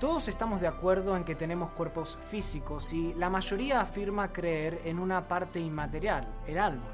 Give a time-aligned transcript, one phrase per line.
[0.00, 5.00] Todos estamos de acuerdo en que tenemos cuerpos físicos y la mayoría afirma creer en
[5.00, 6.84] una parte inmaterial, el alma.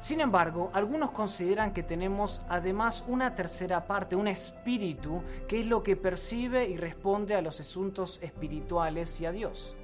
[0.00, 5.84] Sin embargo, algunos consideran que tenemos además una tercera parte, un espíritu, que es lo
[5.84, 9.76] que percibe y responde a los asuntos espirituales y a Dios.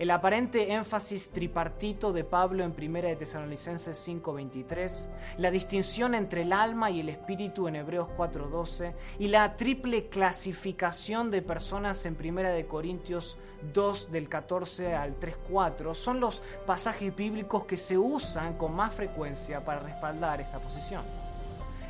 [0.00, 6.54] El aparente énfasis tripartito de Pablo en 1 de Tesalonicenses 5:23, la distinción entre el
[6.54, 12.50] alma y el espíritu en Hebreos 4:12 y la triple clasificación de personas en 1
[12.50, 13.36] de Corintios
[13.74, 19.62] 2 del 14 al 3:4 son los pasajes bíblicos que se usan con más frecuencia
[19.62, 21.04] para respaldar esta posición.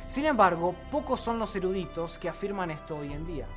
[0.07, 3.47] Sin embargo, pocos son los eruditos que afirman esto hoy en día.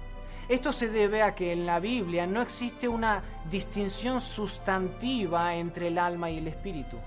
[0.49, 5.99] Esto se debe a que en la Biblia no existe una distinción sustantiva entre el
[5.99, 6.99] alma y el espíritu.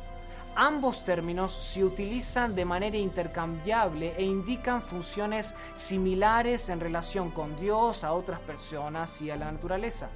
[0.56, 8.04] Ambos términos se utilizan de manera intercambiable e indican funciones similares en relación con Dios,
[8.04, 10.10] a otras personas y a la naturaleza.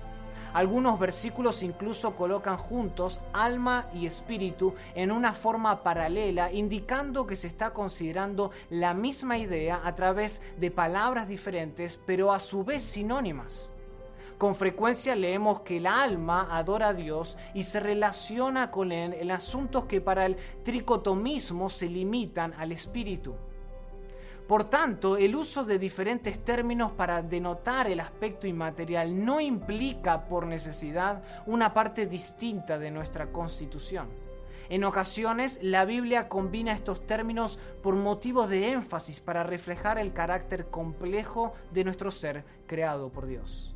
[0.53, 7.47] Algunos versículos incluso colocan juntos alma y espíritu en una forma paralela, indicando que se
[7.47, 13.72] está considerando la misma idea a través de palabras diferentes, pero a su vez sinónimas.
[14.38, 19.30] Con frecuencia leemos que el alma adora a Dios y se relaciona con él en
[19.30, 23.35] asuntos que para el tricotomismo se limitan al espíritu.
[24.47, 30.46] Por tanto, el uso de diferentes términos para denotar el aspecto inmaterial no implica por
[30.46, 34.09] necesidad una parte distinta de nuestra constitución.
[34.69, 40.68] En ocasiones, la Biblia combina estos términos por motivos de énfasis para reflejar el carácter
[40.68, 43.75] complejo de nuestro ser creado por Dios.